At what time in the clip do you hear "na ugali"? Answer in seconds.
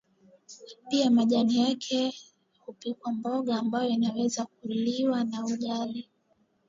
5.23-6.09